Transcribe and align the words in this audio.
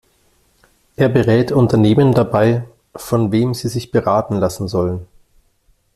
Er 0.95 1.09
berät 1.09 1.51
Unternehmen 1.51 2.11
dabei, 2.15 2.67
von 2.95 3.31
wem 3.31 3.53
sie 3.53 3.67
sich 3.69 3.91
beraten 3.91 4.37
lassen 4.37 4.67
sollen. 4.67 5.05